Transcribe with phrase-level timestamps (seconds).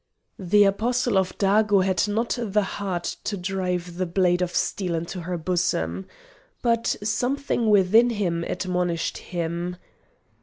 [0.39, 5.21] The Apostle of Dago had not the heart to drive the blade of steel into
[5.21, 6.07] her bosom.
[6.63, 9.75] But something within him admonished him.